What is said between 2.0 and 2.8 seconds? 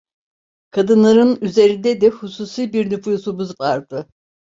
de hususi